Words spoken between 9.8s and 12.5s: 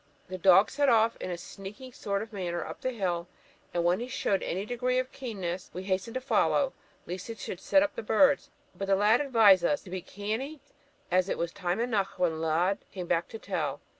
'to be canny, as it was time eneuch when